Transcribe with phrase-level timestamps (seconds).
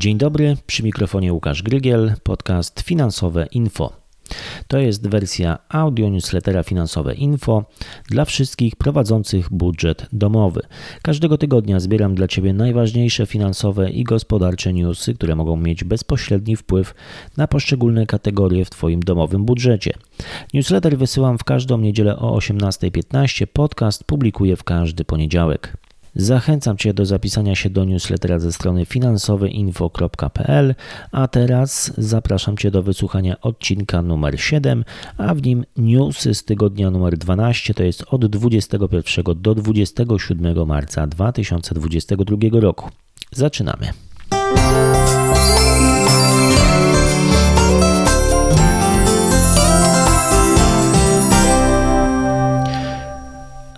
[0.00, 3.92] Dzień dobry, przy mikrofonie Łukasz Grygiel, podcast Finansowe Info.
[4.68, 7.64] To jest wersja audio newslettera Finansowe Info
[8.08, 10.60] dla wszystkich prowadzących budżet domowy.
[11.02, 16.94] Każdego tygodnia zbieram dla Ciebie najważniejsze finansowe i gospodarcze newsy, które mogą mieć bezpośredni wpływ
[17.36, 19.94] na poszczególne kategorie w Twoim domowym budżecie.
[20.54, 25.79] Newsletter wysyłam w każdą niedzielę o 18.15, podcast publikuję w każdy poniedziałek.
[26.14, 30.74] Zachęcam Cię do zapisania się do newslettera ze strony finansoweinfo.pl,
[31.12, 34.84] a teraz zapraszam Cię do wysłuchania odcinka numer 7,
[35.18, 41.06] a w nim newsy z tygodnia numer 12, to jest od 21 do 27 marca
[41.06, 42.90] 2022 roku.
[43.32, 43.92] Zaczynamy.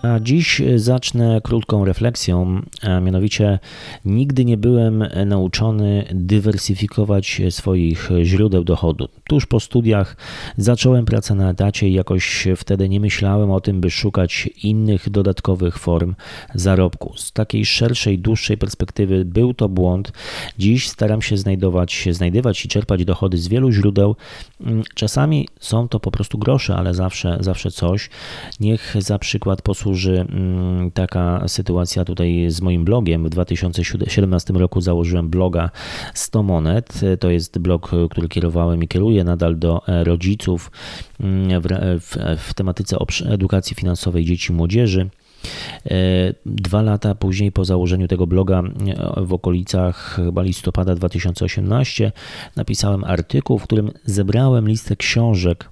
[0.03, 3.59] A dziś zacznę krótką refleksją, a mianowicie
[4.05, 9.09] nigdy nie byłem nauczony dywersyfikować swoich źródeł dochodu.
[9.25, 10.17] Tuż po studiach
[10.57, 15.79] zacząłem pracę na etacie i jakoś wtedy nie myślałem o tym, by szukać innych dodatkowych
[15.79, 16.15] form
[16.55, 17.13] zarobku.
[17.17, 20.13] Z takiej szerszej, dłuższej perspektywy był to błąd.
[20.59, 24.17] Dziś staram się znajdować, znajdywać i czerpać dochody z wielu źródeł.
[24.95, 28.11] Czasami są to po prostu grosze, ale zawsze, zawsze coś.
[28.61, 33.25] Niech za przykład posłuży służy mm, taka sytuacja tutaj z moim blogiem.
[33.25, 35.71] W 2017 roku założyłem bloga
[36.15, 37.01] 100 monet.
[37.21, 40.71] To jest blog, który kierowałem i kieruję nadal do e, rodziców
[41.21, 41.67] mm, w,
[42.01, 42.97] w, w tematyce
[43.29, 45.11] edukacji finansowej dzieci i młodzieży.
[45.87, 52.13] E, dwa lata później, po założeniu tego bloga, e, w okolicach chyba listopada 2018,
[52.57, 55.71] napisałem artykuł, w którym zebrałem listę książek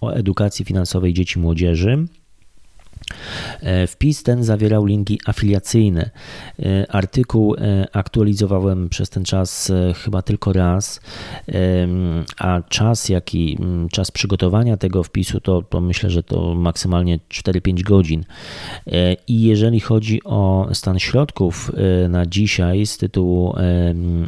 [0.00, 2.06] o edukacji finansowej dzieci i młodzieży
[3.86, 6.10] wpis ten zawierał linki afiliacyjne.
[6.58, 9.72] E, artykuł e, aktualizowałem przez ten czas
[10.04, 11.00] chyba tylko raz,
[12.38, 13.58] a czas, jaki
[13.92, 18.24] czas przygotowania tego wpisu, to, to myślę, że to maksymalnie 4-5 godzin.
[19.28, 21.72] I jeżeli chodzi o stan środków
[22.08, 23.54] na dzisiaj z tytułu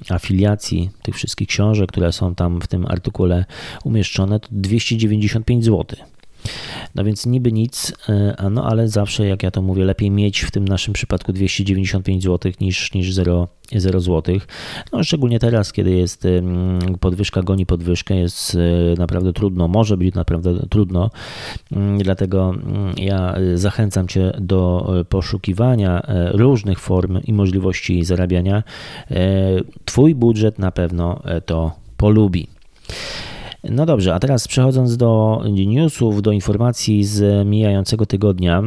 [0.08, 3.44] afiliacji tych wszystkich książek, które są tam w tym artykule
[3.84, 5.86] umieszczone, to 295 zł.
[6.94, 10.50] No więc niby nic, e, no ale zawsze, jak ja to mówię, lepiej mieć w
[10.50, 14.38] tym naszym przypadku 295 zł niż, niż 0, 0 zł.
[14.92, 16.26] No szczególnie teraz, kiedy jest
[17.00, 18.58] podwyżka goni podwyżkę, jest e,
[18.98, 21.10] naprawdę trudno, może być naprawdę trudno.
[21.72, 26.02] Mm, dlatego mm, ja zachęcam Cię do e, poszukiwania
[26.32, 28.62] różnych form i możliwości zarabiania.
[29.84, 32.51] Twój budżet na pewno to polubi.
[33.70, 38.62] No dobrze, a teraz przechodząc do newsów, do informacji z mijającego tygodnia.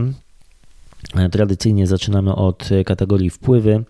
[1.31, 3.83] Tradycyjnie zaczynamy od kategorii wpływy,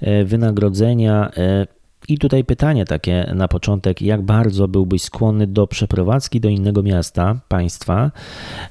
[0.00, 1.30] e, wynagrodzenia.
[1.36, 1.66] E,
[2.08, 7.40] I tutaj pytanie takie na początek: jak bardzo byłbyś skłonny do przeprowadzki do innego miasta,
[7.48, 8.10] państwa,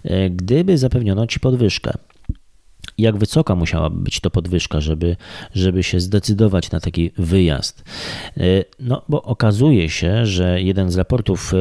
[0.04, 1.94] e, gdyby zapewniono ci podwyżkę?
[2.98, 5.16] Jak wysoka musiałaby być to podwyżka, żeby,
[5.54, 7.84] żeby się zdecydować na taki wyjazd.
[8.38, 8.42] E,
[8.80, 11.54] no, bo okazuje się, że jeden z raportów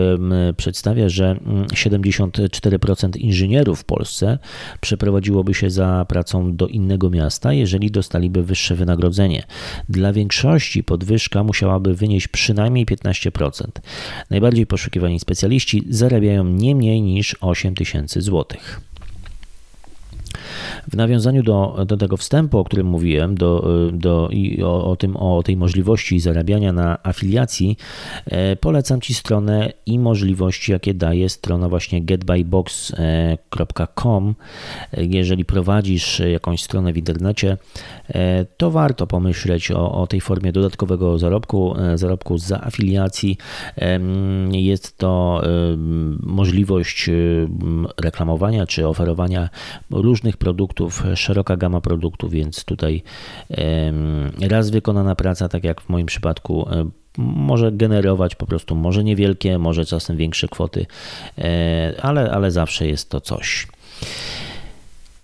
[0.56, 1.36] przedstawia, że
[1.74, 4.38] 74% mm, inżynierów w Polsce
[4.80, 9.42] przeprowadziłoby się za pracą do innego miasta, jeżeli dostaliby wyższe wynagrodzenie.
[9.88, 13.66] Dla większości podwyżka musiałaby wynieść przynajmniej 15%.
[14.30, 18.80] Najbardziej poszukiwani specjaliści zarabiają nie mniej niż 8 tysięcy złotych.
[20.92, 25.16] W nawiązaniu do, do tego wstępu, o którym mówiłem, do, do, i o, o, tym,
[25.16, 27.76] o tej możliwości zarabiania na afiliacji,
[28.26, 32.74] e, polecam Ci stronę i możliwości, jakie daje strona właśnie getbybox.com.
[34.96, 37.56] Jeżeli prowadzisz jakąś stronę w internecie,
[38.08, 43.38] e, to warto pomyśleć o, o tej formie dodatkowego zarobku, e, zarobku za afiliacji.
[44.52, 45.42] Jest to
[46.20, 47.10] możliwość
[48.02, 49.48] reklamowania czy oferowania
[49.90, 53.02] różnych produktów, produktów, szeroka gama produktów, więc tutaj
[54.40, 56.68] raz wykonana praca, tak jak w moim przypadku,
[57.18, 60.86] może generować po prostu może niewielkie, może czasem większe kwoty,
[61.38, 63.66] e, ale, ale zawsze jest to coś.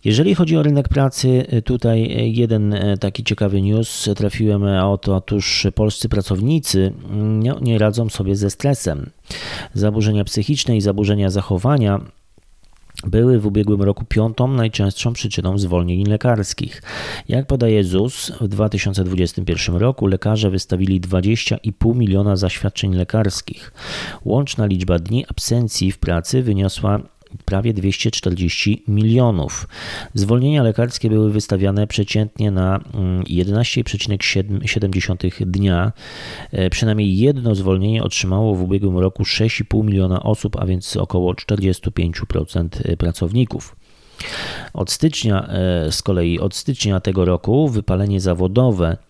[0.04, 5.66] Jeżeli chodzi o rynek pracy, tutaj jeden e, taki ciekawy news trafiłem, a oto otóż
[5.74, 9.10] polscy pracownicy nie, nie radzą sobie ze stresem.
[9.74, 12.00] Zaburzenia psychiczne i zaburzenia zachowania
[13.06, 16.82] były w ubiegłym roku piątą najczęstszą przyczyną zwolnień lekarskich.
[17.28, 23.72] Jak podaje ZUS, w 2021 roku lekarze wystawili 20,5 miliona zaświadczeń lekarskich.
[24.24, 27.00] Łączna liczba dni absencji w pracy wyniosła
[27.44, 29.68] prawie 240 milionów.
[30.14, 32.80] Zwolnienia lekarskie były wystawiane przeciętnie na
[33.24, 35.92] 11,7 mm, dnia.
[36.52, 42.96] E, przynajmniej jedno zwolnienie otrzymało w ubiegłym roku 6,5 miliona osób, a więc około 45%
[42.96, 43.76] pracowników.
[44.72, 49.09] Od stycznia, e, z kolei od stycznia tego roku wypalenie zawodowe e,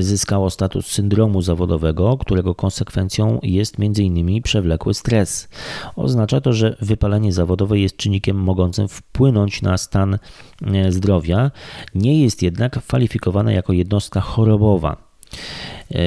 [0.00, 4.42] zyskało status syndromu zawodowego, którego konsekwencją jest m.in.
[4.42, 5.48] przewlekły stres.
[5.96, 10.18] Oznacza to, że wypalenie zawodowe jest czynnikiem mogącym wpłynąć na stan
[10.66, 11.50] e, zdrowia,
[11.94, 15.10] nie jest jednak kwalifikowane jako jednostka chorobowa.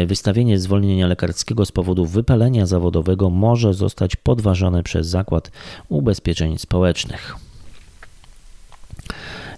[0.07, 5.51] Wystawienie zwolnienia lekarskiego z powodu wypalenia zawodowego może zostać podważone przez Zakład
[5.89, 7.35] Ubezpieczeń Społecznych.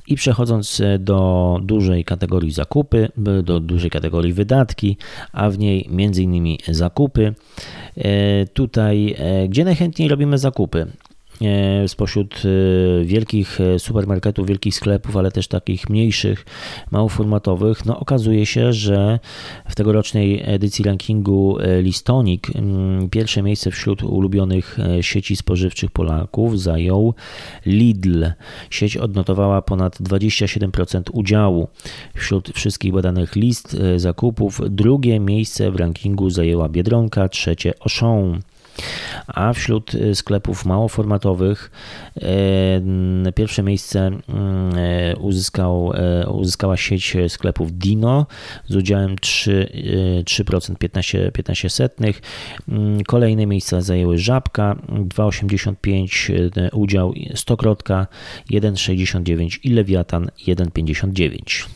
[0.07, 3.09] I przechodząc e, do dużej kategorii zakupy,
[3.43, 4.97] do dużej kategorii wydatki,
[5.33, 6.57] a w niej m.in.
[6.67, 7.33] zakupy.
[7.97, 10.87] E, tutaj, e, gdzie najchętniej robimy zakupy?
[11.41, 16.45] E, spośród e, wielkich e, supermarketów, wielkich sklepów, ale też takich mniejszych,
[16.91, 19.19] małoformatowych, no okazuje się, że
[19.69, 27.13] w tegorocznej edycji rankingu Listonik mm, pierwsze miejsce wśród ulubionych sieci spożywczych Polaków zajął
[27.65, 28.25] Lidl.
[28.69, 31.67] Sieć odnotowała ponad 27% udziału
[32.15, 34.61] wśród wszystkich badanych list zakupów.
[34.69, 38.41] Drugie miejsce w rankingu zajęła Biedronka, trzecie Auchan
[39.27, 41.71] a wśród y, sklepów małoformatowych
[42.17, 44.11] y, pierwsze miejsce
[45.13, 45.93] y, uzyskał,
[46.27, 48.27] uzyskała sieć sklepów Dino
[48.67, 52.21] z udziałem 3%, 3% 15, 15 setnych.
[52.69, 58.07] Mm, kolejne miejsca zajęły Żabka 2,85 udział Stokrotka
[58.51, 61.67] 1,69 i Lewiatan 1,59.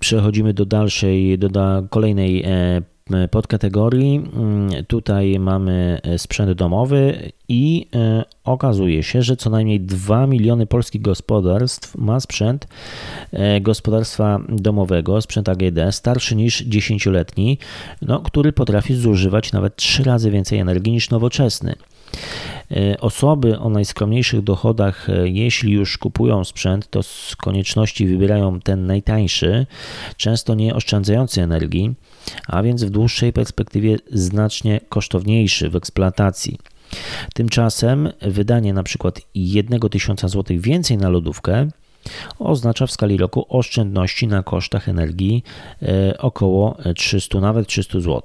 [0.00, 1.50] Przechodzimy do dalszej, do
[1.90, 2.82] kolejnej E,
[3.30, 4.16] podkategorii.
[4.16, 10.66] Mm, tutaj mamy e, sprzęt domowy i e, okazuje się, że co najmniej 2 miliony
[10.66, 12.66] polskich gospodarstw ma sprzęt
[13.60, 17.58] gospodarstwa domowego, sprzęt AGD starszy niż 10-letni,
[18.02, 21.74] no, który potrafi zużywać nawet 3 razy więcej energii niż nowoczesny.
[23.00, 29.66] Osoby o najskromniejszych dochodach, jeśli już kupują sprzęt, to z konieczności wybierają ten najtańszy,
[30.16, 31.94] często nie oszczędzający energii
[32.46, 36.58] a więc w dłuższej perspektywie znacznie kosztowniejszy w eksploatacji.
[37.34, 39.20] Tymczasem wydanie przykład
[39.88, 41.68] 1000 zł więcej na lodówkę
[42.38, 45.44] oznacza w skali roku oszczędności na kosztach energii
[45.82, 48.22] e, około 300, nawet 300 zł.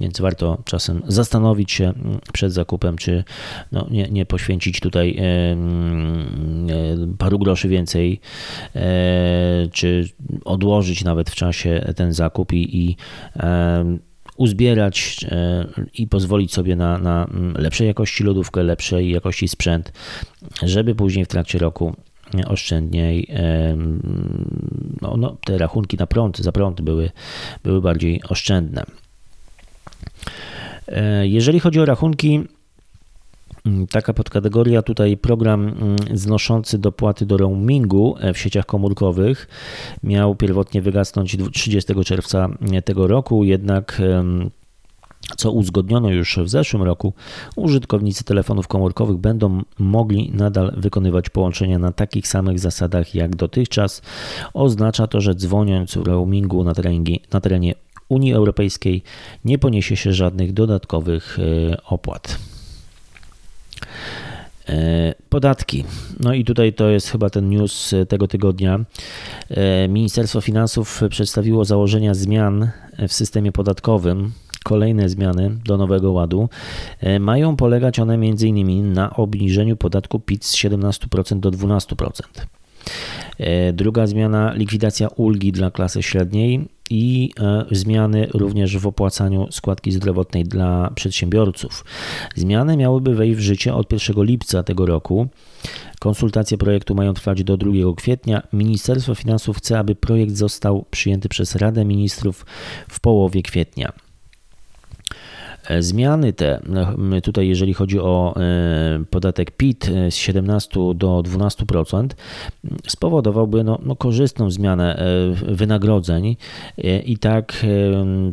[0.00, 3.24] Więc warto czasem zastanowić się mm, przed zakupem, czy
[3.72, 5.56] no nie, nie poświęcić tutaj e, e,
[7.18, 8.20] paru groszy więcej,
[8.74, 10.08] e, czy
[10.44, 12.96] odłożyć nawet w czasie ten zakup i, i
[14.36, 15.26] uzbierać
[15.94, 19.92] i pozwolić sobie na, na mm, lepszej jakości lodówkę, lepszej jakości sprzęt,
[20.62, 21.94] żeby później w trakcie roku
[22.46, 23.28] oszczędniej
[25.02, 27.10] no, no, te rachunki na prąd, za prąd były,
[27.62, 28.84] były bardziej oszczędne.
[30.88, 32.40] E, jeżeli chodzi o rachunki,
[33.66, 39.48] mm, Taka podkategoria tutaj program mm, znoszący dopłaty do roamingu e, w sieciach komórkowych
[40.02, 42.48] miał pierwotnie wygasnąć 30 czerwca
[42.84, 44.00] tego roku, jednak
[45.36, 47.12] co uzgodniono już w zeszłym roku,
[47.56, 54.02] użytkownicy telefonów komórkowych będą mogli nadal wykonywać połączenia na takich samych zasadach jak dotychczas.
[54.54, 57.74] Oznacza to, że dzwoniąc roamingu na terenie, na terenie
[58.08, 59.02] Unii Europejskiej
[59.44, 62.38] nie poniesie się żadnych dodatkowych e, opłat.
[64.68, 65.84] E, podatki.
[66.20, 68.80] No i tutaj to jest chyba ten news tego tygodnia.
[69.50, 72.70] E, Ministerstwo Finansów przedstawiło założenia zmian
[73.08, 74.32] w systemie podatkowym.
[74.64, 76.48] Kolejne zmiany do nowego ładu
[77.20, 78.92] mają polegać one m.in.
[78.92, 82.22] na obniżeniu podatku PIT z 17% do 12%.
[83.72, 90.44] Druga zmiana likwidacja ulgi dla klasy średniej i e, zmiany również w opłacaniu składki zdrowotnej
[90.44, 91.84] dla przedsiębiorców.
[92.34, 95.28] Zmiany miałyby wejść w życie od 1 lipca tego roku.
[95.98, 98.42] Konsultacje projektu mają trwać do 2 kwietnia.
[98.52, 102.46] Ministerstwo Finansów chce, aby projekt został przyjęty przez Radę Ministrów
[102.88, 103.92] w połowie kwietnia.
[105.68, 111.22] E, zmiany te, no, tutaj jeżeli chodzi o e, podatek PIT e, z 17 do
[111.22, 112.08] 12%,
[112.88, 115.06] spowodowałby no, no korzystną zmianę
[115.48, 116.36] wynagrodzeń.
[117.04, 117.66] I tak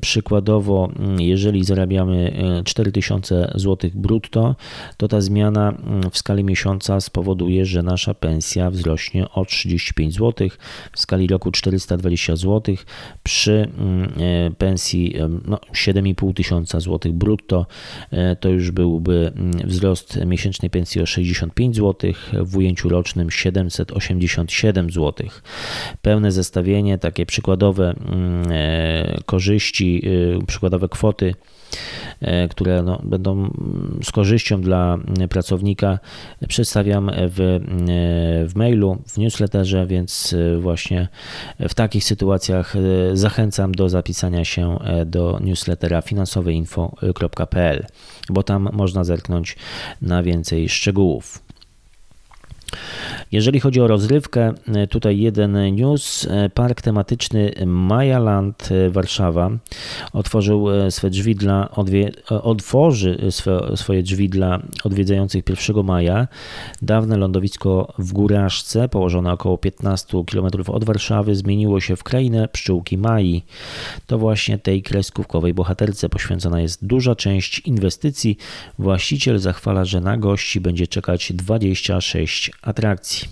[0.02, 2.34] przykładowo, jeżeli zarabiamy
[2.66, 4.56] 4000 zł brutto,
[4.98, 5.74] to ta zmiana
[6.12, 10.48] w skali miesiąca spowoduje, że nasza pensja wzrośnie o 35 zł,
[10.92, 12.76] w skali roku 420 zł,
[13.24, 13.70] przy
[14.58, 17.66] pensji no, 7,5 tysiąca złotych brutto
[18.40, 25.28] to już byłby mm, wzrost miesięcznej pensji o 65 zł, w ujęciu rocznym 787 zł.
[26.02, 28.46] Pełne zestawienie, takie przykładowe mm,
[29.26, 30.04] korzyści,
[30.48, 31.63] przykładowe kwoty E,
[32.50, 33.50] które no, będą
[34.04, 34.98] z korzyścią dla
[35.30, 36.00] pracownika,
[36.48, 37.60] przedstawiam w, e,
[38.48, 41.08] w mailu, w newsletterze, więc e, właśnie
[41.60, 42.74] w takich sytuacjach
[43.14, 47.86] zachęcam do zapisania się do newslettera finansoweinfo.pl,
[48.30, 49.56] bo tam można zerknąć
[50.02, 51.44] na więcej szczegółów.
[53.34, 56.28] Jeżeli chodzi o rozrywkę, e, tutaj jeden news.
[56.30, 59.52] E, park tematyczny Majaland e, Warszawa
[60.14, 66.28] otworzył swe drzwi dla odwie, otworzy swe, swoje drzwi dla odwiedzających 1 maja.
[66.82, 72.98] Dawne lądowisko w Góraszce, położone około 15 km od Warszawy, zmieniło się w krainę pszczółki
[72.98, 73.44] Mai.
[74.08, 78.38] To właśnie tej kreskówkowej bohaterce poświęcona jest duża część inwestycji.
[78.80, 83.23] Właściciel zachwala, że na gości będzie czekać 26 atrakcji.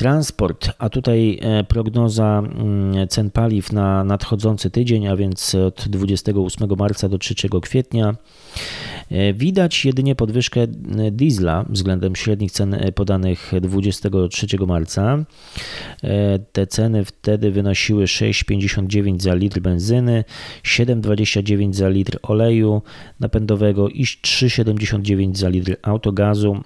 [0.00, 6.68] Transport, a tutaj e, prognoza mm, cen paliw na nadchodzący tydzień, a więc od 28
[6.78, 8.14] marca do 3 kwietnia.
[9.10, 10.66] E, widać jedynie podwyżkę e,
[11.10, 15.24] diesla względem średnich cen podanych 23 marca.
[16.52, 20.24] Te ceny wtedy wynosiły 6,59 za litr benzyny,
[20.62, 22.82] 7,29 za litr oleju
[23.20, 26.62] napędowego i 3,79 za litr autogazu.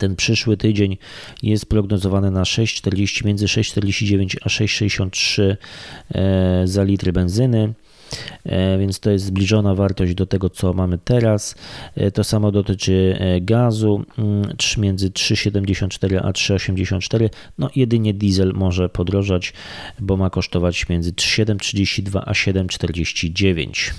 [0.00, 0.96] Ten przyszły tydzień
[1.42, 5.56] jest prognozowany na 6,40, między 6,49 a 6,63
[6.14, 7.74] e, za litry benzyny
[8.44, 11.54] e, więc to jest zbliżona wartość do tego, co mamy teraz.
[11.94, 17.28] E, to samo dotyczy gazu mm, między 3,74 a 3,84.
[17.58, 19.52] No jedynie diesel może podrożać,
[20.00, 23.90] bo ma kosztować między 7,32 a 7,49.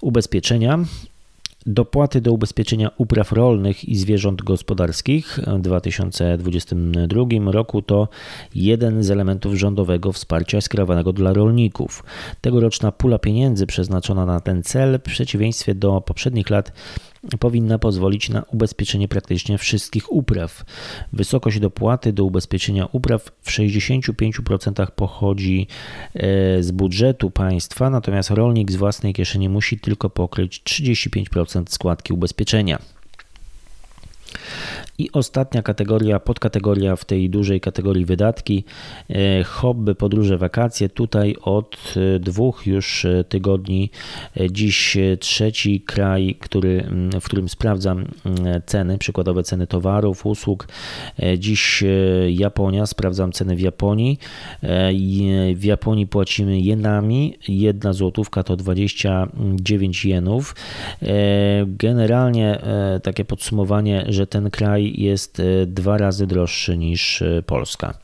[0.00, 0.78] Ubezpieczenia.
[1.70, 8.08] Dopłaty do ubezpieczenia upraw rolnych i zwierząt gospodarskich w 2022 roku to
[8.54, 12.04] jeden z elementów rządowego wsparcia skierowanego dla rolników.
[12.40, 16.72] Tegoroczna pula pieniędzy przeznaczona na ten cel, w przeciwieństwie do poprzednich lat,
[17.40, 20.64] powinna pozwolić na ubezpieczenie praktycznie wszystkich upraw.
[21.12, 25.66] Wysokość dopłaty do ubezpieczenia upraw w 65% pochodzi
[26.14, 32.78] e, z budżetu państwa, natomiast rolnik z własnej kieszeni musi tylko pokryć 35% składki ubezpieczenia.
[34.98, 38.64] I ostatnia kategoria, podkategoria w tej dużej kategorii wydatki,
[39.10, 40.88] e, hobby, podróże, wakacje.
[40.88, 43.90] Tutaj od e, dwóch już e, tygodni,
[44.50, 46.88] dziś trzeci kraj, który,
[47.20, 48.04] w którym sprawdzam
[48.66, 50.68] ceny, przykładowe ceny towarów, usług.
[51.38, 51.84] Dziś
[52.28, 54.18] Japonia, sprawdzam ceny w Japonii.
[55.54, 60.54] W Japonii płacimy jenami, jedna złotówka to 29 jenów.
[61.66, 62.58] Generalnie
[63.02, 67.98] takie podsumowanie, że ten kraj jest e, dwa razy droższy niż e, Polska.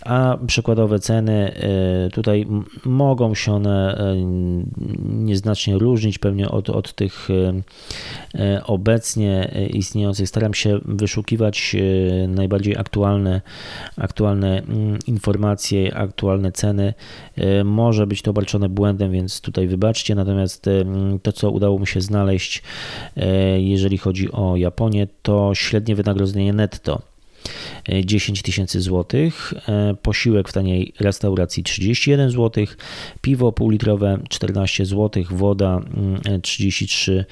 [0.00, 2.46] A przykładowe ceny e, tutaj
[2.84, 3.96] mogą się one
[5.08, 7.28] nieznacznie różnić pewnie od, od tych
[8.64, 10.28] obecnie istniejących.
[10.28, 11.76] Staram się wyszukiwać
[12.28, 13.40] najbardziej aktualne,
[13.96, 16.94] aktualne mm, informacje, aktualne ceny.
[17.64, 20.14] Może być to obarczone błędem, więc tutaj wybaczcie.
[20.14, 20.64] Natomiast
[21.22, 22.62] to, co udało mi się znaleźć,
[23.56, 27.02] jeżeli chodzi o Japonię, to średnie wynagrodzenie netto.
[28.04, 32.66] 10 tysięcy złotych, e, posiłek w taniej restauracji 31 zł,
[33.20, 35.80] piwo półlitrowe 14 zł, woda
[36.42, 37.24] 33, mm,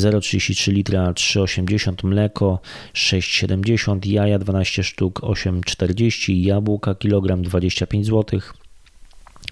[0.00, 2.60] 0,33 litra 3,80, mleko
[2.92, 8.54] 6,70, jaja 12 sztuk 8,40, jabłka kilogram 25 złotych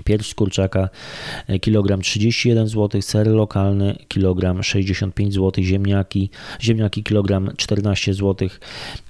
[0.05, 0.89] Pierś kurczaka
[1.47, 6.31] e, kilogram 31 zł, ser lokalny kilogram 65 zł, ziemniaki,
[6.61, 8.49] ziemniaki kilogram 14 zł,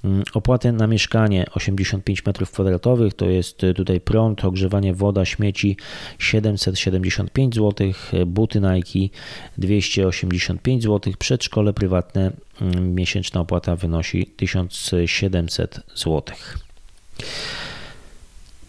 [0.05, 5.77] mm, opłaty na mieszkanie 85 m2 to jest e, tutaj prąd, ogrzewanie, woda, śmieci
[6.19, 7.93] 775 zł,
[8.27, 9.17] buty Nike
[9.59, 16.23] 285 zł, przedszkole prywatne mm, miesięczna opłata wynosi 1700 zł.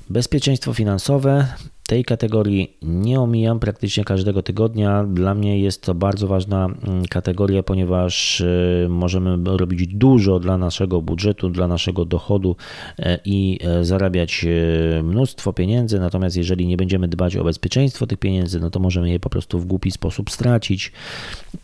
[0.09, 1.47] Bezpieczeństwo finansowe
[1.93, 5.03] tej kategorii nie omijam praktycznie każdego tygodnia.
[5.03, 11.01] Dla mnie jest to bardzo ważna mm, kategoria, ponieważ y, możemy robić dużo dla naszego
[11.01, 12.55] budżetu, dla naszego dochodu
[12.99, 15.99] e, i e, zarabiać e, mnóstwo pieniędzy.
[15.99, 19.59] Natomiast jeżeli nie będziemy dbać o bezpieczeństwo tych pieniędzy, no to możemy je po prostu
[19.59, 20.91] w głupi sposób stracić.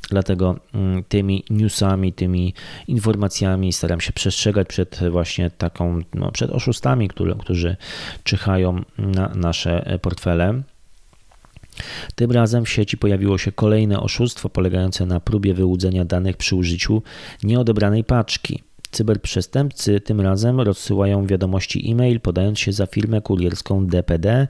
[0.10, 2.54] Dlatego mm, tymi newsami, tymi
[2.88, 7.78] informacjami staram się przestrzegać przed właśnie taką, no, przed oszustami, które, którzy
[8.24, 10.19] czyhają na nasze portfele.
[12.16, 17.02] Tym razem w sieci pojawiło się kolejne oszustwo polegające na próbie wyłudzenia danych przy użyciu
[17.44, 18.64] nieodebranej paczki.
[18.92, 24.48] Cyberprzestępcy tym razem rozsyłają wiadomości e-mail, podając się za firmę kurierską DPD,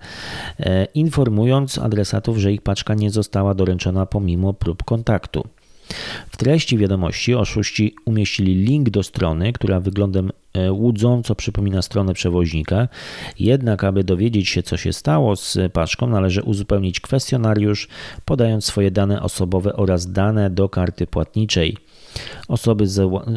[0.59, 5.47] e, informując adresatów, że ich paczka nie została doręczona pomimo prób kontaktu.
[6.29, 12.87] W treści wiadomości oszuści umieścili link do strony, która wyglądem e, łudząco przypomina stronę przewoźnika.
[13.39, 17.87] Jednak, aby dowiedzieć się, co się stało z paczką, należy uzupełnić kwestionariusz,
[18.25, 21.77] podając swoje dane osobowe oraz dane do karty płatniczej.
[22.47, 22.85] Osoby,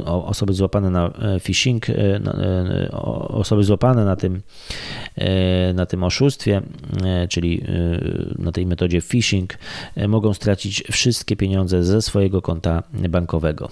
[0.05, 2.91] osoby złapane na e, phishing, e, e,
[3.29, 4.43] osoby złapane na tym,
[5.75, 6.63] na tym oszustwie,
[7.29, 7.65] czyli
[8.39, 9.59] na tej metodzie phishing,
[10.09, 13.69] mogą stracić wszystkie pieniądze ze swojego konta bankowego.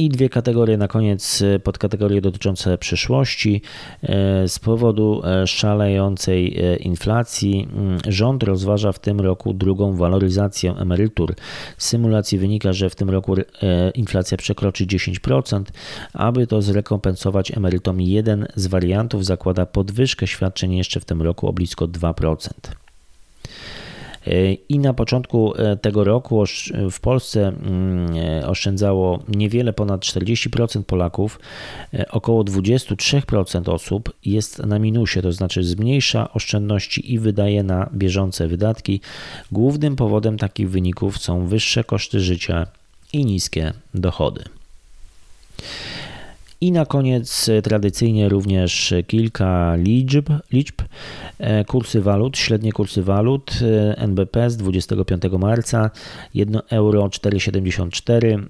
[0.00, 3.62] I dwie kategorie na koniec, e, podkategorie dotyczące przyszłości.
[4.02, 11.34] E, z powodu e, szalejącej inflacji mm, rząd rozważa w tym roku drugą waloryzację emerytur.
[11.78, 13.34] Z symulacji wynika, że w tym roku
[13.94, 15.64] inflacja przekroczy 10%.
[16.12, 21.52] Aby to zrekompensować emerytom, jeden z wariantów zakłada podwyżkę świadczeń jeszcze w tym roku o
[21.52, 22.48] blisko 2%.
[24.68, 26.44] I na początku e, tego roku
[26.90, 31.40] w Polsce mm, e, oszczędzało niewiele ponad 40% Polaków,
[31.94, 38.48] e, około 23% osób jest na minusie, to znaczy zmniejsza oszczędności i wydaje na bieżące
[38.48, 39.00] wydatki.
[39.52, 42.66] Głównym powodem takich wyników są wyższe koszty życia
[43.12, 44.44] i niskie dochody.
[46.62, 50.82] I na koniec e, tradycyjnie również kilka liczb, liczb.
[51.38, 55.90] E, kursy walut, średnie kursy walut e, NBP z 25 marca
[56.34, 58.42] 1 euro 4,74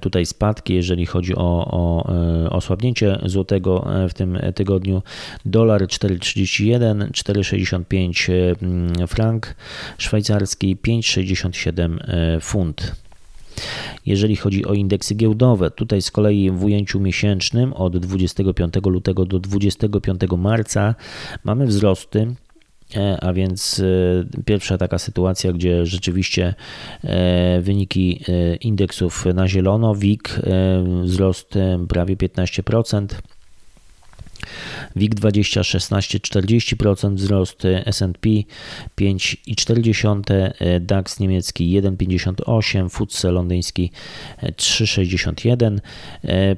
[0.00, 2.04] Tutaj spadki, jeżeli chodzi o, o
[2.50, 5.02] osłabnięcie złotego w tym tygodniu.
[5.44, 9.54] Dolar 4,31, 4,65 frank
[9.98, 13.07] szwajcarski, 5,67 funt.
[14.06, 19.38] Jeżeli chodzi o indeksy giełdowe, tutaj z kolei w ujęciu miesięcznym od 25 lutego do
[19.38, 20.94] 25 marca
[21.44, 22.34] mamy wzrosty
[22.96, 26.54] e, a więc e, pierwsza taka sytuacja, gdzie rzeczywiście
[27.04, 28.24] e, wyniki
[28.60, 30.40] indeksów na zielono, WIG
[31.04, 31.54] wzrost
[31.88, 33.06] prawie 15%.
[34.96, 38.30] WIG 20 16 40% wzrost, S&P
[38.96, 43.90] 5,4, DAX niemiecki 1,58, FTSE londyński
[44.42, 45.78] 3,61.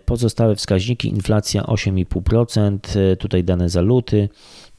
[0.04, 2.78] Pozostałe wskaźniki inflacja 8,5%,
[3.16, 4.69] tutaj dane za luty E,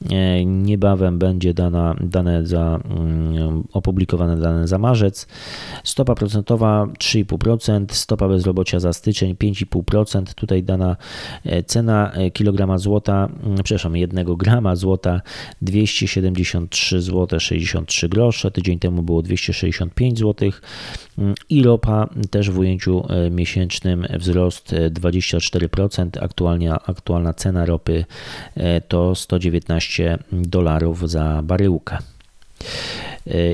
[0.46, 5.26] niebawem będzie dana, dane za, mm, opublikowane dane za marzec.
[5.84, 10.34] Stopa procentowa 3,5%, stopa bezrobocia za styczeń 5,5%.
[10.34, 10.96] Tutaj dana
[11.44, 15.20] e, cena e, kilograma złota, mm, przepraszam, 1 grama złota
[15.62, 18.50] 273 zł 63 grosze.
[18.50, 20.50] Tydzień temu było 265 zł.
[21.18, 26.18] Mm, I ropa też w ujęciu miesięcznym wzrost 24%.
[26.20, 28.04] Aktualnie, aktualna cena ropy
[28.88, 31.98] to 119 200 dolarów za baryłkę.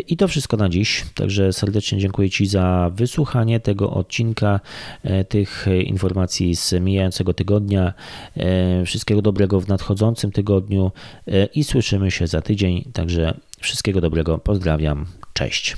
[0.09, 1.05] I to wszystko na dziś.
[1.15, 4.61] Także serdecznie dziękuję Ci za wysłuchanie tego odcinka,
[5.03, 7.93] e, tych informacji z mijającego tygodnia.
[8.37, 10.93] E, wszystkiego dobrego w nadchodzącym tygodniu
[11.27, 12.85] e, i słyszymy się za tydzień.
[12.93, 14.39] Także wszystkiego dobrego.
[14.39, 15.07] Pozdrawiam.
[15.33, 15.77] Cześć.